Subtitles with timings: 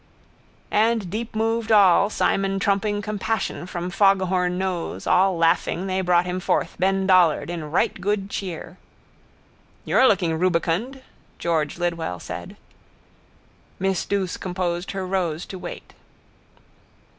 [0.71, 6.75] And deepmoved all, Simon trumping compassion from foghorn nose, all laughing they brought him forth,
[6.79, 8.79] Ben Dollard, in right good cheer.
[9.85, 11.03] —You're looking rubicund,
[11.37, 12.55] George Lidwell said.
[13.77, 15.93] Miss Douce composed her rose to wait.